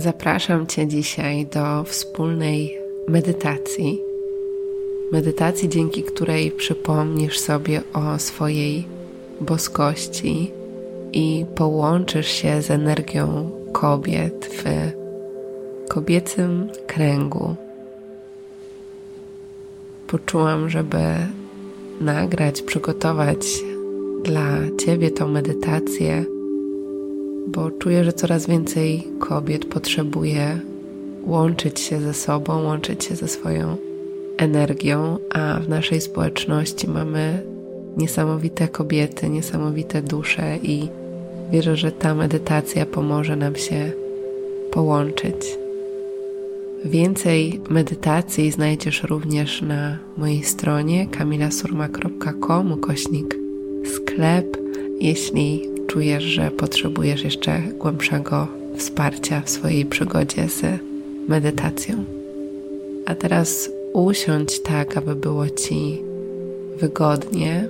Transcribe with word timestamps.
Zapraszam 0.00 0.66
Cię 0.66 0.86
dzisiaj 0.86 1.46
do 1.46 1.84
wspólnej 1.84 2.78
medytacji. 3.08 4.00
Medytacji, 5.12 5.68
dzięki 5.68 6.02
której 6.02 6.50
przypomnisz 6.50 7.38
sobie 7.38 7.82
o 7.92 8.18
swojej 8.18 8.86
boskości 9.40 10.50
i 11.12 11.44
połączysz 11.54 12.28
się 12.28 12.62
z 12.62 12.70
energią 12.70 13.50
kobiet 13.72 14.50
w 14.52 14.64
kobiecym 15.88 16.68
kręgu. 16.86 17.54
Poczułam, 20.06 20.70
żeby 20.70 20.98
nagrać, 22.00 22.62
przygotować 22.62 23.46
dla 24.24 24.56
Ciebie 24.78 25.10
tą 25.10 25.28
medytację 25.28 26.24
bo 27.48 27.70
czuję, 27.70 28.04
że 28.04 28.12
coraz 28.12 28.46
więcej 28.46 29.06
kobiet 29.18 29.64
potrzebuje 29.64 30.60
łączyć 31.26 31.80
się 31.80 32.00
ze 32.00 32.14
sobą, 32.14 32.62
łączyć 32.62 33.04
się 33.04 33.16
ze 33.16 33.28
swoją 33.28 33.76
energią, 34.36 35.18
a 35.30 35.60
w 35.60 35.68
naszej 35.68 36.00
społeczności 36.00 36.88
mamy 36.88 37.42
niesamowite 37.96 38.68
kobiety, 38.68 39.28
niesamowite 39.28 40.02
dusze 40.02 40.56
i 40.62 40.88
wierzę, 41.52 41.76
że 41.76 41.92
ta 41.92 42.14
medytacja 42.14 42.86
pomoże 42.86 43.36
nam 43.36 43.56
się 43.56 43.92
połączyć. 44.70 45.58
Więcej 46.84 47.60
medytacji 47.70 48.50
znajdziesz 48.50 49.02
również 49.02 49.62
na 49.62 49.98
mojej 50.16 50.44
stronie 50.44 51.06
kamilasurma.com 51.06 52.80
kośnik 52.80 53.36
sklep. 53.94 54.56
Jeśli 55.00 55.68
czujesz, 55.90 56.24
że 56.24 56.50
potrzebujesz 56.50 57.24
jeszcze 57.24 57.62
głębszego 57.78 58.46
wsparcia 58.76 59.40
w 59.40 59.50
swojej 59.50 59.84
przygodzie 59.84 60.48
z 60.48 60.62
medytacją. 61.28 62.04
A 63.06 63.14
teraz 63.14 63.70
usiądź 63.92 64.62
tak, 64.62 64.96
aby 64.96 65.14
było 65.14 65.48
ci 65.48 66.02
wygodnie, 66.80 67.68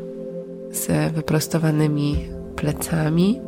z 0.73 1.13
wyprostowanymi 1.15 2.17
plecami. 2.57 3.41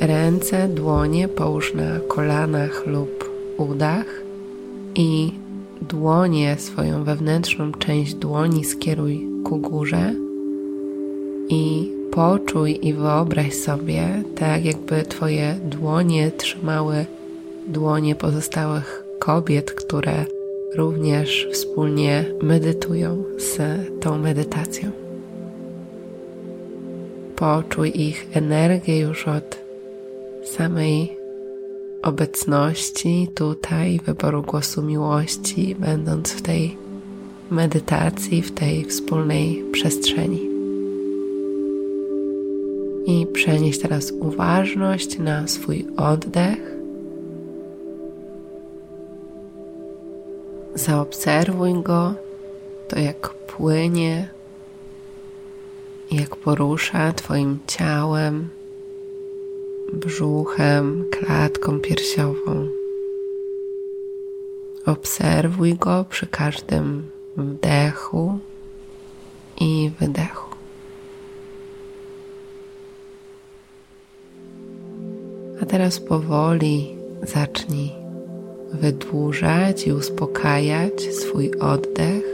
Ręce, 0.00 0.68
dłonie 0.68 1.28
połóż 1.28 1.74
na 1.74 2.00
kolanach 2.08 2.86
lub 2.86 3.30
udach 3.56 4.22
i 4.94 5.32
dłonie, 5.82 6.56
swoją 6.58 7.04
wewnętrzną 7.04 7.72
część 7.72 8.14
dłoni 8.14 8.64
skieruj 8.64 9.26
ku 9.44 9.58
górze 9.58 10.14
i 11.48 11.95
poczuj 12.16 12.78
i 12.82 12.92
wyobraź 12.94 13.54
sobie, 13.54 14.22
tak 14.36 14.64
jakby 14.64 15.02
Twoje 15.02 15.54
dłonie 15.64 16.30
trzymały 16.30 17.06
dłonie 17.68 18.14
pozostałych 18.14 19.04
kobiet, 19.18 19.70
które 19.70 20.24
również 20.76 21.48
wspólnie 21.52 22.24
medytują 22.42 23.24
z 23.38 23.58
tą 24.00 24.18
medytacją. 24.18 24.90
Poczuj 27.36 27.92
ich 27.94 28.26
energię 28.32 28.98
już 28.98 29.28
od 29.28 29.58
samej 30.44 31.16
obecności 32.02 33.28
tutaj, 33.34 34.00
wyboru 34.06 34.42
głosu 34.42 34.82
miłości, 34.82 35.76
będąc 35.78 36.32
w 36.32 36.42
tej 36.42 36.76
medytacji, 37.50 38.42
w 38.42 38.52
tej 38.52 38.84
wspólnej 38.84 39.64
przestrzeni. 39.72 40.45
I 43.06 43.26
przenieś 43.26 43.78
teraz 43.78 44.10
uważność 44.10 45.18
na 45.18 45.48
swój 45.48 45.86
oddech. 45.96 46.76
Zaobserwuj 50.74 51.82
go, 51.82 52.14
to 52.88 52.98
jak 52.98 53.28
płynie, 53.28 54.28
jak 56.10 56.36
porusza 56.36 57.12
Twoim 57.12 57.58
ciałem, 57.66 58.48
brzuchem, 59.92 61.04
klatką 61.10 61.80
piersiową. 61.80 62.68
Obserwuj 64.86 65.74
go 65.74 66.04
przy 66.08 66.26
każdym 66.26 67.10
wdechu 67.36 68.38
i 69.60 69.90
wydechu. 70.00 70.45
A 75.62 75.66
teraz 75.66 76.00
powoli 76.00 76.96
zacznij 77.22 77.92
wydłużać 78.72 79.86
i 79.86 79.92
uspokajać 79.92 81.02
swój 81.14 81.50
oddech. 81.54 82.24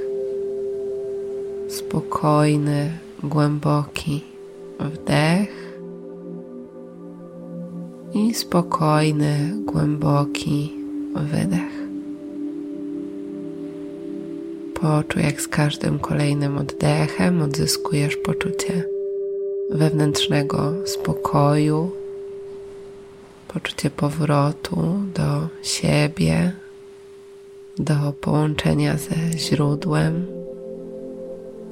Spokojny, 1.69 2.93
głęboki 3.23 4.25
wdech 4.81 5.79
i 8.15 8.35
spokojny, 8.35 9.53
głęboki 9.65 10.73
wydech. 11.15 11.83
Poczuj, 14.75 15.23
jak 15.23 15.41
z 15.41 15.49
każdym 15.49 15.99
kolejnym 15.99 16.59
oddechem 16.59 17.43
odzyskujesz 17.43 18.17
poczucie 18.17 18.85
wewnętrznego 19.71 20.73
spokoju 20.85 22.02
poczucie 23.55 23.91
powrotu 23.91 24.77
do 25.15 25.49
siebie, 25.63 26.53
do 27.79 28.13
połączenia 28.21 28.97
ze 28.97 29.39
źródłem, 29.39 30.27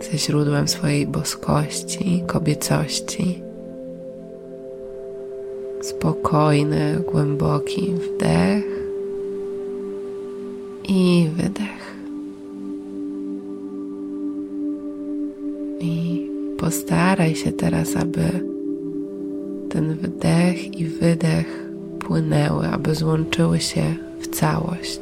ze 0.00 0.18
źródłem 0.18 0.68
swojej 0.68 1.06
boskości, 1.06 2.24
kobiecości. 2.26 3.42
Spokojny, 5.82 7.02
głęboki 7.12 7.94
wdech 7.94 8.64
i 10.88 11.28
wydech. 11.36 11.94
I 15.80 16.26
postaraj 16.58 17.36
się 17.36 17.52
teraz, 17.52 17.96
aby 17.96 18.50
ten 19.70 19.94
wdech 19.94 20.78
i 20.80 20.86
wydech 20.86 21.69
płynęły, 22.10 22.66
aby 22.66 22.94
złączyły 22.94 23.60
się 23.60 23.94
w 24.20 24.28
całość. 24.28 25.00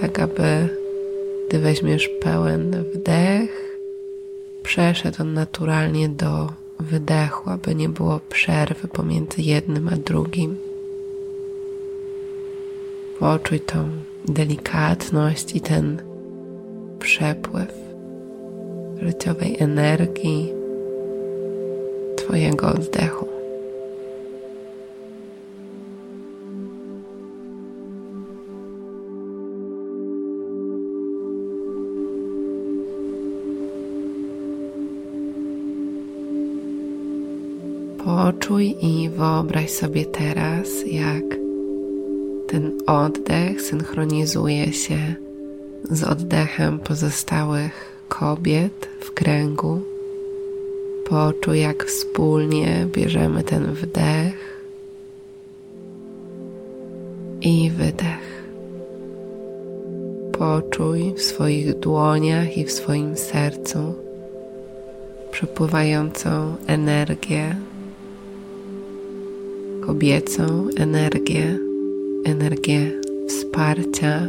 Tak, 0.00 0.18
aby 0.18 0.68
gdy 1.48 1.58
weźmiesz 1.58 2.08
pełen 2.08 2.84
wdech, 2.94 3.78
przeszedł 4.62 5.22
on 5.22 5.34
naturalnie 5.34 6.08
do 6.08 6.52
wydechu, 6.80 7.50
aby 7.50 7.74
nie 7.74 7.88
było 7.88 8.20
przerwy 8.28 8.88
pomiędzy 8.88 9.42
jednym 9.42 9.88
a 9.88 9.96
drugim. 9.96 10.56
Poczuj 13.18 13.60
tą 13.60 13.88
delikatność 14.24 15.56
i 15.56 15.60
ten 15.60 16.02
przepływ 16.98 17.74
życiowej 19.02 19.56
energii 19.58 20.52
Twojego 22.16 22.66
oddechu. 22.66 23.31
Poczuj 38.04 38.76
i 38.80 39.08
wyobraź 39.08 39.70
sobie 39.70 40.04
teraz, 40.04 40.68
jak 40.86 41.24
ten 42.48 42.72
oddech 42.86 43.62
synchronizuje 43.62 44.72
się 44.72 45.14
z 45.90 46.04
oddechem 46.04 46.78
pozostałych 46.78 48.04
kobiet 48.08 48.88
w 49.00 49.10
kręgu. 49.10 49.80
Poczuj, 51.08 51.60
jak 51.60 51.84
wspólnie 51.84 52.86
bierzemy 52.92 53.44
ten 53.44 53.74
wdech 53.74 54.62
i 57.40 57.70
wydech. 57.70 58.44
Poczuj 60.32 61.14
w 61.16 61.22
swoich 61.22 61.78
dłoniach 61.78 62.58
i 62.58 62.64
w 62.64 62.72
swoim 62.72 63.16
sercu 63.16 63.94
przepływającą 65.30 66.54
energię 66.66 67.56
kobiecą 69.92 70.66
energię, 70.76 71.58
energię 72.24 72.90
wsparcia, 73.28 74.28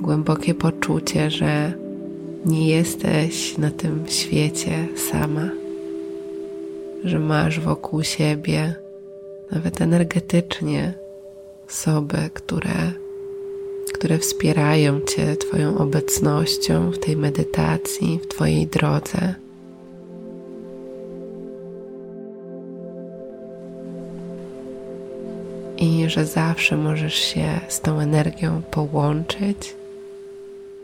głębokie 0.00 0.54
poczucie, 0.54 1.30
że 1.30 1.72
nie 2.46 2.68
jesteś 2.68 3.58
na 3.58 3.70
tym 3.70 4.04
świecie 4.06 4.88
sama, 4.96 5.50
że 7.04 7.18
masz 7.18 7.60
wokół 7.60 8.02
siebie 8.02 8.74
nawet 9.50 9.80
energetycznie 9.80 10.94
osoby, 11.68 12.18
które, 12.34 12.92
które 13.94 14.18
wspierają 14.18 15.00
Cię 15.00 15.36
Twoją 15.36 15.78
obecnością 15.78 16.90
w 16.90 16.98
tej 16.98 17.16
medytacji, 17.16 18.20
w 18.22 18.26
Twojej 18.26 18.66
drodze. 18.66 19.34
I 25.80 26.10
że 26.10 26.26
zawsze 26.26 26.76
możesz 26.76 27.14
się 27.14 27.60
z 27.68 27.80
tą 27.80 28.00
energią 28.00 28.62
połączyć, 28.70 29.76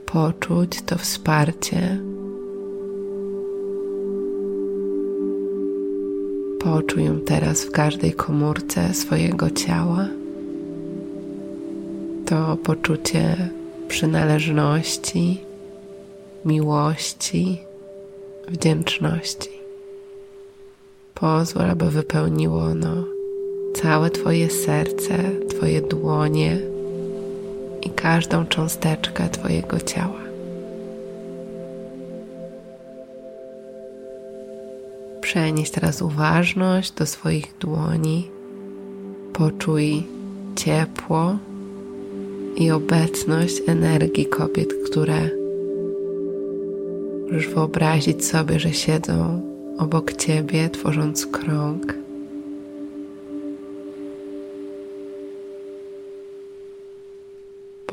poczuć 0.06 0.82
to 0.82 0.98
wsparcie 0.98 1.98
Poczuj 6.64 7.04
ją 7.04 7.20
teraz 7.20 7.64
w 7.64 7.70
każdej 7.70 8.12
komórce 8.12 8.94
swojego 8.94 9.50
ciała. 9.50 10.08
To 12.26 12.56
poczucie 12.56 13.50
przynależności, 13.88 15.40
miłości, 16.44 17.60
wdzięczności. 18.48 19.50
Pozwól, 21.14 21.70
aby 21.70 21.90
wypełniło 21.90 22.62
ono 22.62 23.13
całe 23.74 24.10
Twoje 24.10 24.50
serce, 24.50 25.18
Twoje 25.48 25.80
dłonie 25.80 26.58
i 27.82 27.90
każdą 27.90 28.46
cząsteczkę 28.46 29.28
Twojego 29.28 29.80
ciała. 29.80 30.20
Przenieś 35.20 35.70
teraz 35.70 36.02
uważność 36.02 36.92
do 36.92 37.06
swoich 37.06 37.54
dłoni. 37.60 38.30
Poczuj 39.32 40.06
ciepło 40.56 41.36
i 42.56 42.70
obecność 42.70 43.62
energii 43.66 44.26
kobiet, 44.26 44.68
które 44.86 45.30
możesz 47.24 47.48
wyobrazić 47.48 48.24
sobie, 48.26 48.60
że 48.60 48.72
siedzą 48.72 49.40
obok 49.78 50.12
ciebie, 50.12 50.70
tworząc 50.70 51.26
krąg. 51.26 52.03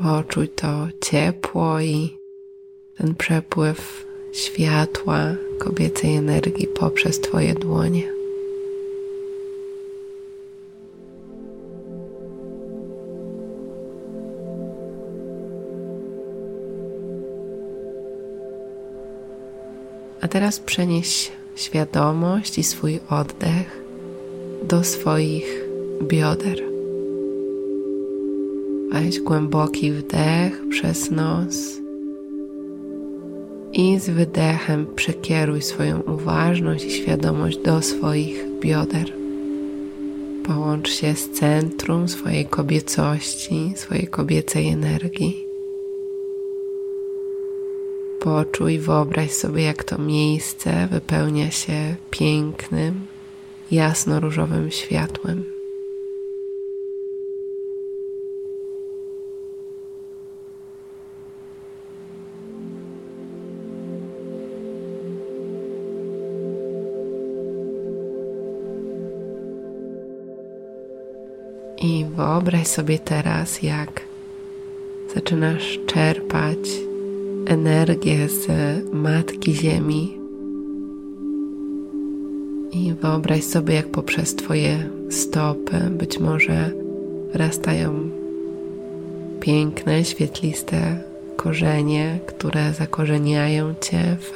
Poczuj 0.02 0.48
to 0.48 0.88
ciepło 1.00 1.80
i 1.80 2.18
ten 2.98 3.14
przepływ 3.14 4.06
światła, 4.32 5.34
kobiecej 5.58 6.16
energii 6.16 6.66
poprzez 6.66 7.20
Twoje 7.20 7.54
dłonie. 7.54 8.12
A 20.20 20.28
teraz 20.28 20.60
przenieś 20.60 21.32
świadomość 21.56 22.58
i 22.58 22.62
swój 22.62 23.00
oddech 23.10 23.82
do 24.62 24.84
swoich 24.84 25.64
bioder. 26.02 26.71
Weź 28.92 29.20
głęboki 29.20 29.92
wdech 29.92 30.68
przez 30.70 31.10
nos 31.10 31.80
i 33.72 33.98
z 33.98 34.10
wydechem 34.10 34.86
przekieruj 34.94 35.62
swoją 35.62 36.00
uważność 36.00 36.84
i 36.84 36.90
świadomość 36.90 37.58
do 37.58 37.82
swoich 37.82 38.44
bioder. 38.60 39.12
Połącz 40.44 40.90
się 40.90 41.14
z 41.14 41.30
centrum 41.30 42.08
swojej 42.08 42.46
kobiecości, 42.46 43.72
swojej 43.76 44.06
kobiecej 44.06 44.68
energii. 44.68 45.46
Poczuj, 48.20 48.78
wyobraź 48.78 49.30
sobie, 49.30 49.62
jak 49.62 49.84
to 49.84 49.98
miejsce 49.98 50.88
wypełnia 50.90 51.50
się 51.50 51.96
pięknym, 52.10 52.94
jasno-różowym 53.70 54.70
światłem. 54.70 55.51
I 71.82 72.04
wyobraź 72.04 72.66
sobie 72.66 72.98
teraz, 72.98 73.62
jak 73.62 74.00
zaczynasz 75.14 75.78
czerpać 75.86 76.58
energię 77.46 78.28
z 78.28 78.46
Matki 78.92 79.54
Ziemi. 79.54 80.18
I 82.72 82.92
wyobraź 82.92 83.44
sobie, 83.44 83.74
jak 83.74 83.88
poprzez 83.88 84.34
Twoje 84.34 84.88
stopy 85.10 85.80
być 85.90 86.18
może 86.18 86.70
wrastają 87.32 88.10
piękne, 89.40 90.04
świetliste 90.04 91.02
korzenie, 91.36 92.18
które 92.26 92.72
zakorzeniają 92.72 93.74
Cię 93.80 94.16
w 94.20 94.32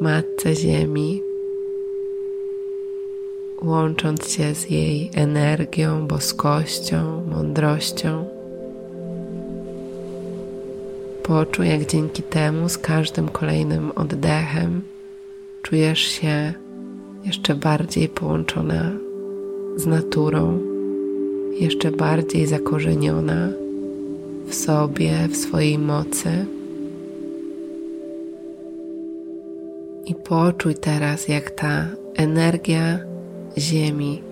Matce 0.00 0.54
Ziemi 0.56 1.31
łącząc 3.64 4.28
się 4.28 4.54
z 4.54 4.70
jej 4.70 5.10
energią, 5.14 6.06
boskością, 6.06 7.24
mądrością. 7.30 8.24
Poczuj, 11.22 11.68
jak 11.68 11.86
dzięki 11.86 12.22
temu 12.22 12.68
z 12.68 12.78
każdym 12.78 13.28
kolejnym 13.28 13.92
oddechem 13.94 14.82
czujesz 15.62 16.00
się 16.00 16.54
jeszcze 17.24 17.54
bardziej 17.54 18.08
połączona 18.08 18.90
z 19.76 19.86
naturą, 19.86 20.58
jeszcze 21.60 21.90
bardziej 21.90 22.46
zakorzeniona 22.46 23.48
w 24.46 24.54
sobie, 24.54 25.28
w 25.28 25.36
swojej 25.36 25.78
mocy. 25.78 26.46
I 30.06 30.14
poczuj 30.14 30.74
teraz, 30.74 31.28
jak 31.28 31.50
ta 31.50 31.86
energia 32.16 33.11
Ziemi 33.58 34.22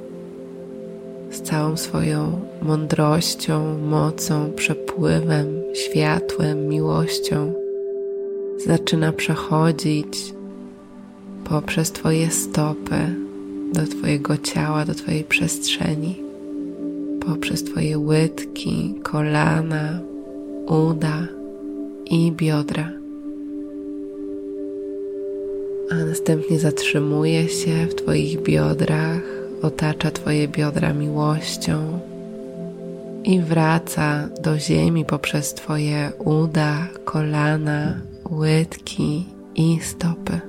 z 1.31 1.43
całą 1.43 1.77
swoją 1.77 2.41
mądrością, 2.62 3.79
mocą, 3.79 4.53
przepływem, 4.57 5.62
światłem, 5.75 6.69
miłością 6.69 7.53
zaczyna 8.67 9.12
przechodzić 9.12 10.35
poprzez 11.45 11.93
Twoje 11.93 12.31
stopy 12.31 13.15
do 13.73 13.87
Twojego 13.87 14.37
ciała, 14.37 14.85
do 14.85 14.95
Twojej 14.95 15.25
przestrzeni, 15.25 16.23
poprzez 17.27 17.65
Twoje 17.65 17.99
łydki, 17.99 18.95
kolana, 19.03 20.00
uda 20.67 21.27
i 22.11 22.33
biodra 22.33 23.00
a 25.90 25.94
następnie 25.94 26.59
zatrzymuje 26.59 27.49
się 27.49 27.87
w 27.87 27.94
Twoich 27.94 28.42
biodrach, 28.42 29.23
otacza 29.62 30.11
Twoje 30.11 30.49
biodra 30.49 30.92
miłością 30.92 32.00
i 33.25 33.40
wraca 33.40 34.28
do 34.42 34.59
ziemi 34.59 35.04
poprzez 35.04 35.54
Twoje 35.54 36.12
uda, 36.18 36.88
kolana, 37.04 38.00
łydki 38.30 39.26
i 39.54 39.78
stopy. 39.82 40.40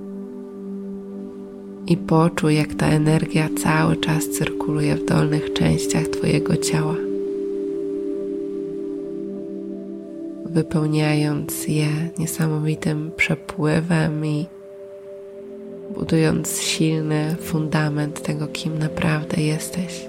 I 1.88 1.98
poczuj, 1.98 2.56
jak 2.56 2.74
ta 2.74 2.88
energia 2.88 3.50
cały 3.64 3.96
czas 3.96 4.30
cyrkuluje 4.30 4.96
w 4.96 5.06
dolnych 5.06 5.54
częściach 5.54 6.08
Twojego 6.08 6.58
ciała, 6.58 6.96
wypełniając 10.46 11.68
je 11.68 11.88
niesamowitym 12.18 13.12
przepływem 13.18 14.26
i 14.26 14.46
budując 15.94 16.62
silny 16.62 17.36
fundament 17.42 18.22
tego, 18.22 18.48
kim 18.48 18.80
naprawdę 18.80 19.42
jesteś, 19.42 20.06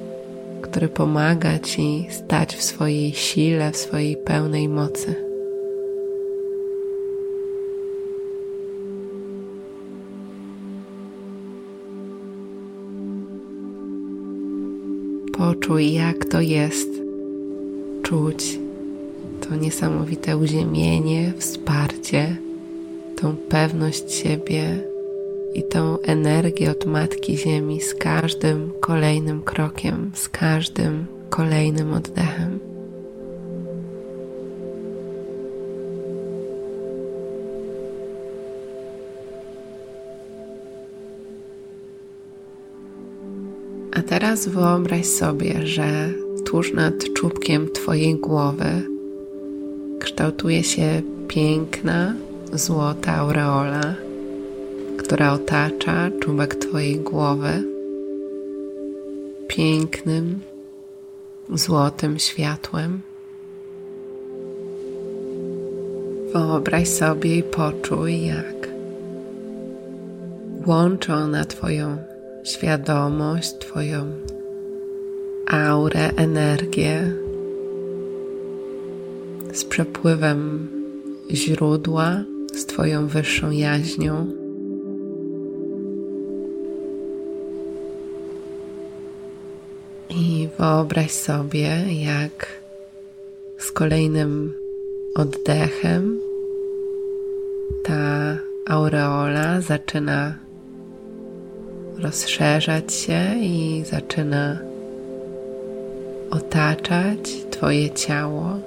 który 0.63 0.89
pomaga 0.89 1.59
Ci 1.59 2.07
stać 2.11 2.57
w 2.57 2.63
swojej 2.63 3.13
sile, 3.13 3.73
w 3.73 3.77
swojej 3.77 4.17
pełnej 4.17 4.69
mocy. 4.69 5.15
Poczuj, 15.39 15.93
jak 15.93 16.25
to 16.25 16.41
jest 16.41 16.89
czuć 18.03 18.63
to 19.49 19.57
niesamowite 19.57 20.37
uziemienie, 20.37 21.33
wsparcie, 21.39 22.37
tą 23.21 23.37
pewność 23.37 24.13
siebie 24.13 24.92
i 25.55 25.63
tą 25.63 25.99
energię 26.01 26.71
od 26.71 26.87
Matki 26.87 27.37
Ziemi 27.37 27.81
z 27.81 27.95
każdym 27.95 28.73
kolejnym 28.81 29.43
krokiem, 29.43 30.11
z 30.15 30.29
każdym 30.29 31.07
kolejnym 31.31 31.95
oddechem. 31.95 32.59
A 43.95 44.03
teraz 44.03 44.49
wyobraź 44.49 45.07
sobie, 45.07 45.67
że 45.67 46.13
tuż 46.45 46.73
nad 46.73 46.95
czubkiem 47.15 47.69
Twojej 47.71 48.15
głowy 48.15 48.83
kształtuje 49.99 50.65
się 50.65 51.03
piękna, 51.29 52.15
złota 52.53 53.15
aureola, 53.15 53.95
która 55.05 55.33
otacza 55.33 56.11
czubek 56.21 56.55
Twojej 56.55 56.97
głowy 56.97 57.65
pięknym, 59.49 60.41
złotym 61.55 62.19
światłem. 62.19 63.01
Wyobraź 66.33 66.89
sobie 66.89 67.37
i 67.37 67.43
poczuj, 67.43 68.27
jak 68.27 68.69
łączy 70.67 71.13
ona 71.13 71.45
Twoją 71.45 71.97
świadomość, 72.45 73.59
Twoją 73.59 74.07
aurę, 75.47 76.11
energię 76.17 77.13
z 79.53 79.65
przepływem 79.65 80.69
źródła, 81.31 82.25
z 82.55 82.67
Twoją 82.67 83.07
wyższą 83.07 83.51
jaźnią. 83.51 84.42
I 90.23 90.49
wyobraź 90.59 91.11
sobie, 91.11 91.71
jak 92.05 92.47
z 93.59 93.73
kolejnym 93.73 94.55
oddechem 95.15 96.21
ta 97.85 98.37
aureola 98.67 99.61
zaczyna 99.61 100.35
rozszerzać 101.99 102.95
się 102.95 103.35
i 103.41 103.85
zaczyna 103.91 104.59
otaczać 106.31 107.45
Twoje 107.51 107.91
ciało 107.91 108.59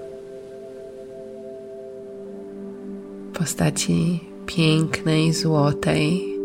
w 3.30 3.38
postaci 3.38 4.20
pięknej, 4.46 5.34
złotej 5.34 6.38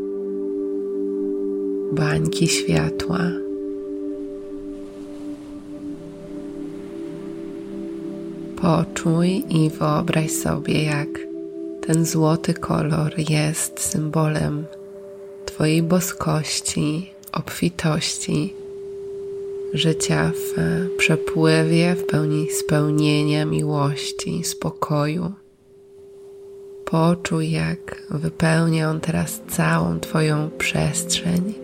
bańki 1.93 2.49
światła. 2.49 3.50
Poczuj 8.61 9.45
i 9.49 9.71
wyobraź 9.71 10.31
sobie, 10.31 10.83
jak 10.85 11.09
ten 11.87 12.05
złoty 12.05 12.55
kolor 12.55 13.13
jest 13.31 13.81
symbolem 13.81 14.65
Twojej 15.47 15.83
boskości, 15.83 17.11
obfitości, 17.33 18.55
życia 19.73 20.33
w 20.35 20.55
przepływie, 20.97 21.95
w 21.95 22.07
pełni 22.07 22.51
spełnienia, 22.51 23.45
miłości, 23.45 24.45
spokoju. 24.45 25.33
Poczuj, 26.85 27.51
jak 27.51 28.03
wypełnia 28.11 28.91
on 28.91 29.01
teraz 29.01 29.41
całą 29.49 30.01
Twoją 30.01 30.51
przestrzeń, 30.59 31.55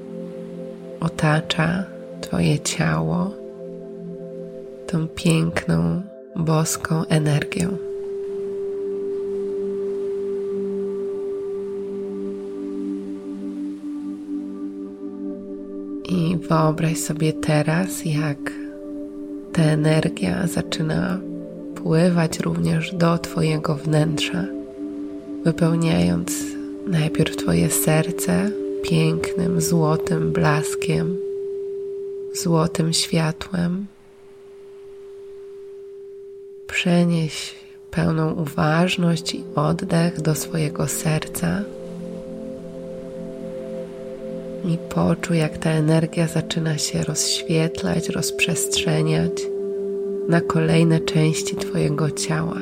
otacza 1.00 1.84
Twoje 2.20 2.60
ciało 2.60 3.30
tą 4.86 5.08
piękną, 5.08 6.02
boską 6.36 7.04
energią. 7.04 7.76
I 16.08 16.36
wyobraź 16.48 16.98
sobie 16.98 17.32
teraz, 17.32 18.04
jak 18.04 18.38
ta 19.52 19.62
energia 19.62 20.46
zaczyna 20.46 21.18
pływać 21.74 22.40
również 22.40 22.94
do 22.94 23.18
Twojego 23.18 23.74
wnętrza, 23.74 24.44
wypełniając 25.44 26.32
najpierw 26.86 27.36
Twoje 27.36 27.70
serce 27.70 28.50
pięknym, 28.82 29.60
złotym 29.60 30.32
blaskiem, 30.32 31.16
złotym 32.34 32.92
światłem. 32.92 33.86
Przenieś 36.76 37.54
pełną 37.90 38.32
uważność 38.32 39.34
i 39.34 39.44
oddech 39.54 40.20
do 40.20 40.34
swojego 40.34 40.88
serca 40.88 41.62
i 44.64 44.78
poczuj, 44.94 45.38
jak 45.38 45.58
ta 45.58 45.70
energia 45.70 46.26
zaczyna 46.26 46.78
się 46.78 47.02
rozświetlać, 47.02 48.08
rozprzestrzeniać 48.08 49.32
na 50.28 50.40
kolejne 50.40 51.00
części 51.00 51.56
Twojego 51.56 52.10
ciała. 52.10 52.60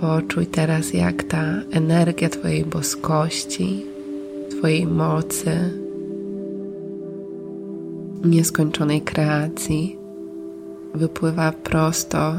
Poczuj 0.00 0.46
teraz, 0.46 0.94
jak 0.94 1.22
ta 1.22 1.44
energia 1.70 2.28
Twojej 2.28 2.64
boskości, 2.64 3.86
Twojej 4.50 4.86
mocy, 4.86 5.50
nieskończonej 8.24 9.00
kreacji 9.00 9.95
wypływa 10.96 11.52
prosto 11.52 12.34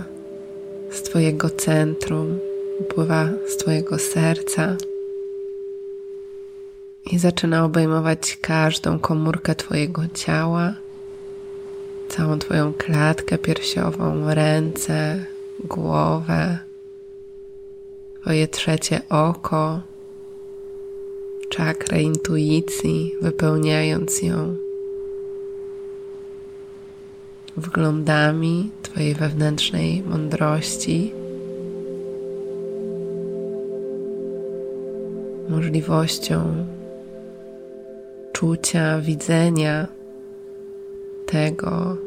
z 0.92 1.02
Twojego 1.02 1.50
centrum, 1.50 2.40
wypływa 2.80 3.30
z 3.48 3.58
Twojego 3.58 4.00
serca 4.00 4.78
i 7.12 7.20
zaczyna 7.20 7.66
obejmować 7.66 8.38
każdą 8.42 9.00
komórkę 9.00 9.56
Twojego 9.56 10.02
ciała, 10.14 10.74
całą 12.10 12.40
Twoją 12.40 12.74
klatkę 12.74 13.38
piersiową, 13.38 14.34
ręce, 14.34 15.26
głowę, 15.64 16.60
Twoje 18.22 18.48
trzecie 18.48 19.02
oko, 19.10 19.82
czakrę 21.50 22.02
intuicji, 22.02 23.16
wypełniając 23.22 24.22
ją 24.22 24.67
wglądami 27.58 28.72
Twojej 28.82 29.14
wewnętrznej 29.14 30.02
mądrości. 30.02 31.14
Możliwością 35.50 36.66
czucia, 38.34 39.02
widzenia 39.02 39.88
tego, 41.26 41.98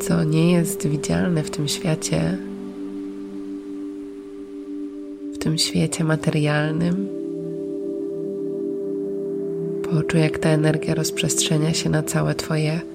co 0.00 0.24
nie 0.24 0.52
jest 0.52 0.86
widzialne 0.86 1.42
w 1.42 1.50
tym 1.50 1.68
świecie, 1.68 2.38
w 5.34 5.38
tym 5.38 5.58
świecie 5.58 6.04
materialnym. 6.04 7.08
Poczuj, 9.82 10.20
jak 10.20 10.38
ta 10.38 10.48
energia 10.48 10.94
rozprzestrzenia 10.94 11.74
się 11.74 11.90
na 11.90 12.02
całe 12.02 12.34
Twoje 12.34 12.91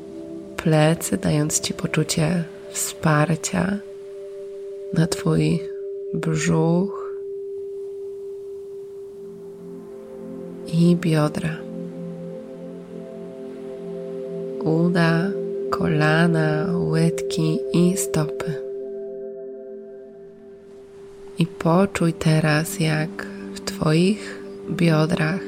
plecy, 0.68 1.18
dając 1.18 1.60
Ci 1.60 1.74
poczucie 1.74 2.44
wsparcia, 2.70 3.80
na 4.94 5.08
Twój 5.08 5.60
brzuch, 6.14 7.14
i 10.74 10.96
biodra. 10.96 11.58
Uda, 14.64 15.32
kolana, 15.70 16.66
łydki 16.78 17.60
i 17.74 17.98
stopy. 17.98 18.54
I 21.40 21.46
poczuj 21.46 22.14
teraz, 22.14 22.80
jak 22.80 23.28
w 23.54 23.60
Twoich 23.60 24.44
biodrach, 24.72 25.42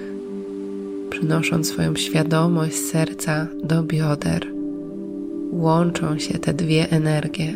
przynosząc 1.10 1.68
swoją 1.68 1.96
świadomość 1.96 2.76
serca 2.76 3.48
do 3.64 3.84
bioder, 3.84 4.59
łączą 5.52 6.20
się 6.20 6.40
te 6.40 6.54
dwie 6.54 6.90
energie. 6.92 7.54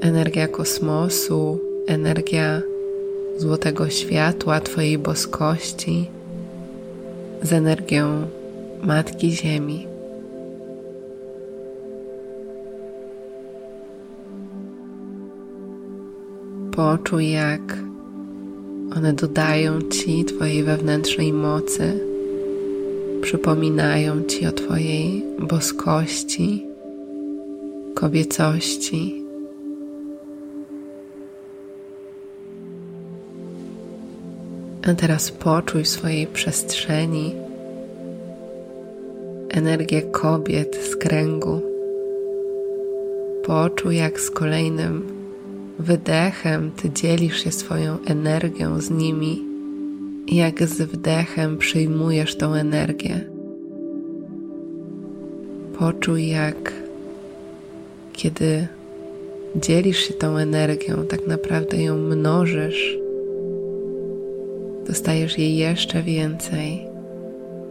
Energia 0.00 0.48
kosmosu, 0.48 1.60
energia 1.86 2.62
złotego 3.38 3.88
światła 3.88 4.60
Twojej 4.60 4.98
boskości 4.98 6.10
z 7.42 7.52
energią 7.52 8.26
Matki 8.82 9.30
Ziemi. 9.32 9.86
Poczuj, 16.72 17.30
jak 17.30 17.86
One 18.96 19.12
dodają 19.12 19.82
ci 19.82 20.24
Twojej 20.24 20.62
wewnętrznej 20.62 21.32
mocy, 21.32 22.15
przypominają 23.26 24.22
ci 24.22 24.46
o 24.46 24.52
Twojej 24.52 25.22
boskości, 25.38 26.66
kobiecości. 27.94 29.22
A 34.88 34.94
teraz 34.94 35.30
poczuj 35.30 35.82
w 35.84 35.88
swojej 35.88 36.26
przestrzeni 36.26 37.34
energię 39.48 40.02
kobiet 40.02 40.76
z 40.90 40.96
kręgu. 40.96 41.60
Poczuj, 43.44 43.96
jak 43.96 44.20
z 44.20 44.30
kolejnym 44.30 45.06
wydechem 45.78 46.70
ty 46.70 46.90
dzielisz 46.90 47.44
się 47.44 47.52
swoją 47.52 47.98
energią 48.04 48.80
z 48.80 48.90
nimi 48.90 49.55
jak 50.28 50.62
z 50.62 50.82
wdechem 50.82 51.58
przyjmujesz 51.58 52.36
tą 52.36 52.54
energię. 52.54 53.20
Poczuj, 55.78 56.28
jak 56.28 56.72
kiedy 58.12 58.68
dzielisz 59.56 59.98
się 59.98 60.14
tą 60.14 60.36
energią, 60.36 61.06
tak 61.08 61.26
naprawdę 61.26 61.82
ją 61.82 61.96
mnożysz, 61.96 62.98
dostajesz 64.86 65.38
jej 65.38 65.56
jeszcze 65.56 66.02
więcej 66.02 66.86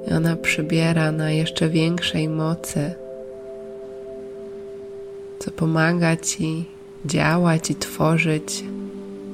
i 0.07 0.13
ona 0.13 0.35
przybiera 0.35 1.11
na 1.11 1.31
jeszcze 1.31 1.69
większej 1.69 2.29
mocy, 2.29 2.93
co 5.39 5.51
pomaga 5.51 6.17
ci 6.17 6.65
działać 7.05 7.71
i 7.71 7.75
tworzyć 7.75 8.63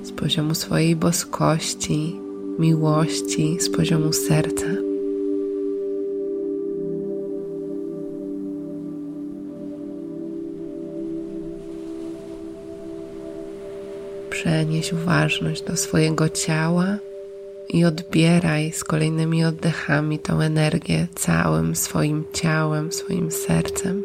z 0.04 0.12
poziomu 0.12 0.56
swojej 0.56 0.96
boskości, 0.96 2.21
miłości, 2.60 3.58
z 3.60 3.70
poziomu 3.70 4.14
serca. 4.14 4.66
Przenieś 14.30 14.94
uważność 14.94 15.62
do 15.62 15.78
swojego 15.78 16.30
ciała 16.30 16.98
i 17.70 17.86
odbieraj 17.86 18.72
z 18.72 18.84
kolejnymi 18.84 19.46
oddechami 19.46 20.20
tą 20.20 20.42
energię 20.42 21.08
całym 21.16 21.76
swoim 21.76 22.24
ciałem, 22.34 22.92
swoim 22.92 23.32
sercem. 23.32 24.04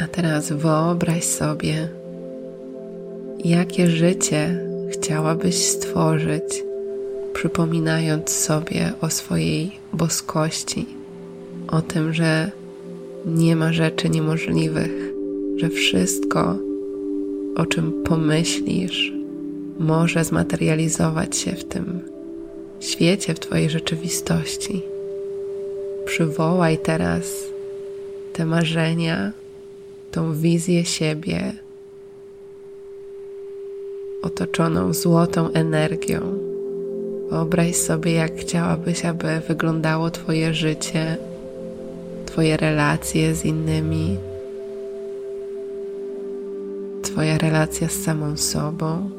A 0.00 0.08
teraz 0.20 0.52
wyobraź 0.52 1.24
sobie, 1.24 1.88
jakie 3.44 3.86
życie 3.86 4.60
chciałabyś 4.92 5.54
stworzyć 5.54 6.64
przypominając 7.32 8.30
sobie 8.30 8.92
o 9.00 9.10
swojej 9.10 9.72
boskości, 9.92 10.86
o 11.68 11.82
tym, 11.82 12.14
że 12.14 12.50
nie 13.26 13.56
ma 13.56 13.72
rzeczy 13.72 14.08
niemożliwych, 14.10 14.90
że 15.56 15.68
wszystko, 15.68 16.56
o 17.56 17.66
czym 17.66 17.92
pomyślisz, 18.04 19.12
może 19.78 20.24
zmaterializować 20.24 21.36
się 21.36 21.52
w 21.52 21.64
tym 21.64 22.00
świecie, 22.80 23.34
w 23.34 23.40
Twojej 23.40 23.70
rzeczywistości. 23.70 24.82
Przywołaj 26.04 26.78
teraz 26.78 27.44
te 28.32 28.46
marzenia, 28.46 29.39
tą 30.10 30.34
wizję 30.34 30.84
siebie 30.84 31.52
otoczoną 34.22 34.94
złotą 34.94 35.52
energią 35.52 36.50
Wyobraź 37.30 37.76
sobie, 37.76 38.12
jak 38.12 38.36
chciałabyś, 38.36 39.04
aby 39.04 39.40
wyglądało 39.48 40.10
Twoje 40.10 40.54
życie, 40.54 41.16
Twoje 42.26 42.56
relacje 42.56 43.34
z 43.34 43.44
innymi, 43.44 44.16
Twoja 47.02 47.38
relacja 47.38 47.88
z 47.88 47.92
samą 47.92 48.36
sobą. 48.36 49.10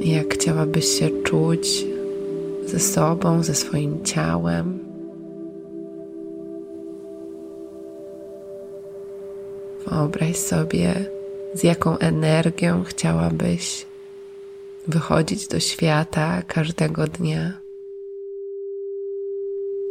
Jak 0.00 0.34
chciałabyś 0.34 0.84
się 0.84 1.10
czuć 1.22 1.86
ze 2.66 2.80
sobą, 2.80 3.42
ze 3.42 3.54
swoim 3.54 4.04
ciałem. 4.04 4.75
Wyobraź 9.96 10.36
sobie, 10.36 10.94
z 11.54 11.62
jaką 11.62 11.98
energią 11.98 12.84
chciałabyś 12.84 13.86
wychodzić 14.88 15.48
do 15.48 15.60
świata 15.60 16.42
każdego 16.42 17.06
dnia, 17.06 17.60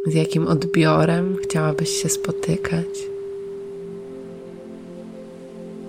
z 0.06 0.14
jakim 0.14 0.46
odbiorem 0.46 1.36
chciałabyś 1.42 2.02
się 2.02 2.08
spotykać, 2.08 3.08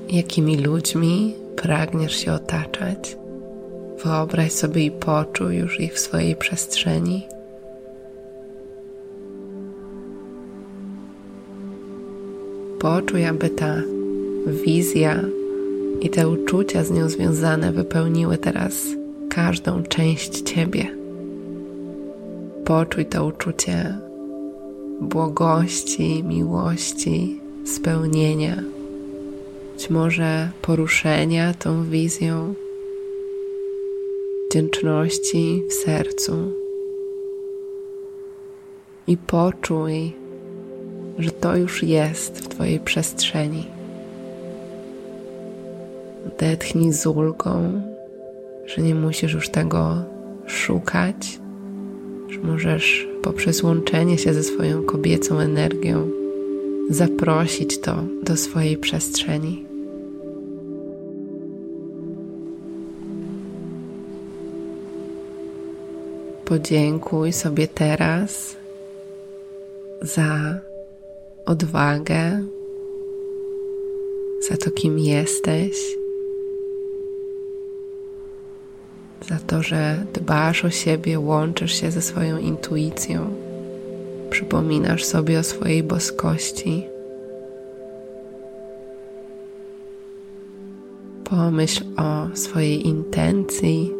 jakimi 0.09 0.57
ludźmi 0.57 1.35
pragniesz 1.55 2.15
się 2.15 2.33
otaczać. 2.33 3.17
Wyobraź 4.03 4.51
sobie 4.51 4.85
i 4.85 4.91
poczuj 4.91 5.57
już 5.57 5.79
ich 5.79 5.93
w 5.93 5.99
swojej 5.99 6.35
przestrzeni. 6.35 7.27
Poczuj, 12.79 13.25
aby 13.25 13.49
ta 13.49 13.96
wizja 14.47 15.23
i 16.01 16.09
te 16.09 16.29
uczucia 16.29 16.83
z 16.83 16.91
nią 16.91 17.09
związane 17.09 17.71
wypełniły 17.71 18.37
teraz 18.37 18.85
każdą 19.29 19.83
część 19.83 20.41
Ciebie. 20.41 20.97
Poczuj 22.65 23.05
to 23.05 23.25
uczucie 23.25 23.97
błogości, 25.01 26.23
miłości, 26.23 27.39
spełnienia, 27.65 28.63
być 29.73 29.89
może 29.89 30.49
poruszenia 30.61 31.53
tą 31.53 31.89
wizją, 31.89 32.53
wdzięczności 34.49 35.63
w 35.69 35.73
sercu. 35.73 36.33
I 39.07 39.17
poczuj, 39.17 40.13
że 41.19 41.31
to 41.31 41.55
już 41.55 41.83
jest 41.83 42.39
w 42.39 42.47
Twojej 42.47 42.79
przestrzeni. 42.79 43.76
Odetchnij 46.37 46.93
z 46.93 47.05
ulgą, 47.05 47.81
że 48.65 48.81
nie 48.81 48.95
musisz 48.95 49.33
już 49.33 49.49
tego 49.49 50.03
szukać, 50.45 51.39
że 52.29 52.39
możesz 52.39 53.07
poprzez 53.21 53.63
łączenie 53.63 54.17
się 54.17 54.33
ze 54.33 54.43
swoją 54.43 54.83
kobiecą 54.83 55.39
energią 55.39 56.09
zaprosić 56.89 57.79
to 57.79 57.95
do 58.23 58.37
swojej 58.37 58.77
przestrzeni. 58.77 59.65
Podziękuj 66.45 67.33
sobie 67.33 67.67
teraz 67.67 68.55
za 70.01 70.59
odwagę, 71.45 72.43
za 74.49 74.57
to, 74.57 74.71
kim 74.71 74.99
jesteś 74.99 75.97
za 79.27 79.39
to, 79.47 79.63
że 79.63 80.05
dbasz 80.13 80.65
o 80.65 80.69
siebie, 80.69 81.19
łączysz 81.19 81.81
się 81.81 81.91
ze 81.91 82.01
swoją 82.01 82.37
intuicją, 82.37 83.33
przypominasz 84.29 85.05
sobie 85.05 85.39
o 85.39 85.43
swojej 85.43 85.83
boskości. 85.83 86.83
Pomyśl 91.23 91.83
o 91.97 92.35
swojej 92.35 92.87
intencji. 92.87 93.93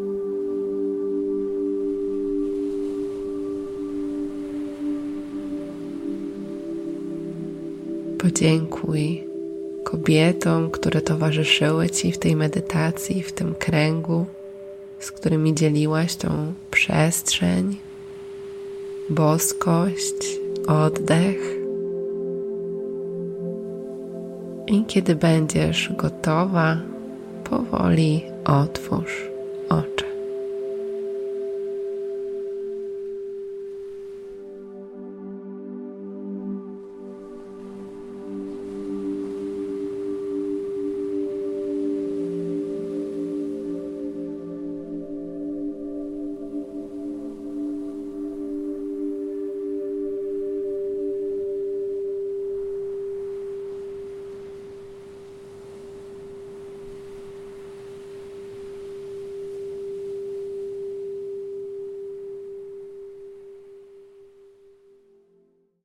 Podziękuj 8.17 9.23
kobietom, 9.83 10.71
które 10.71 11.01
towarzyszyły 11.01 11.89
Ci 11.89 12.11
w 12.11 12.17
tej 12.17 12.35
medytacji, 12.35 13.23
w 13.23 13.31
tym 13.31 13.55
kręgu 13.55 14.25
z 14.99 15.11
którymi 15.11 15.55
dzieliłaś 15.55 16.15
tą 16.15 16.53
przestrzeń, 16.71 17.77
boskość, 19.09 20.39
oddech. 20.67 21.57
I 24.67 24.85
kiedy 24.85 25.15
będziesz 25.15 25.93
gotowa, 25.97 26.77
powoli 27.43 28.23
otwórz. 28.45 29.36